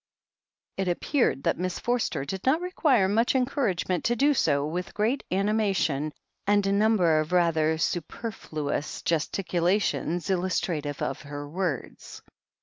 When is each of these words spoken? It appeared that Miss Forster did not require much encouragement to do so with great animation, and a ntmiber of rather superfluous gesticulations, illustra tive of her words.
It 0.77 0.87
appeared 0.87 1.43
that 1.43 1.59
Miss 1.59 1.77
Forster 1.77 2.25
did 2.25 2.43
not 2.43 2.59
require 2.59 3.07
much 3.07 3.35
encouragement 3.35 4.03
to 4.05 4.15
do 4.15 4.33
so 4.33 4.65
with 4.65 4.95
great 4.95 5.23
animation, 5.31 6.11
and 6.47 6.65
a 6.65 6.71
ntmiber 6.71 7.21
of 7.21 7.31
rather 7.31 7.77
superfluous 7.77 9.03
gesticulations, 9.03 10.29
illustra 10.29 10.81
tive 10.81 11.03
of 11.03 11.21
her 11.21 11.47
words. 11.47 12.23